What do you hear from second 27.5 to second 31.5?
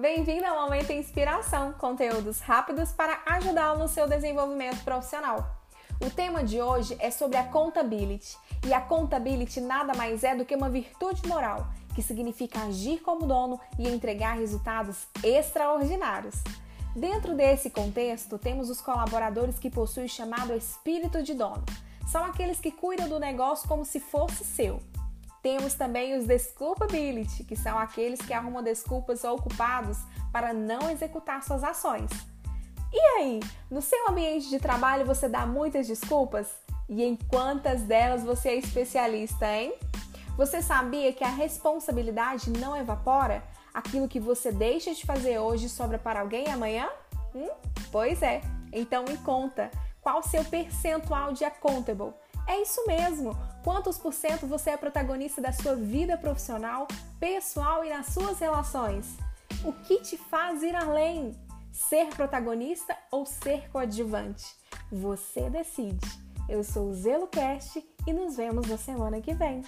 são aqueles que arrumam desculpas ou culpados para não executar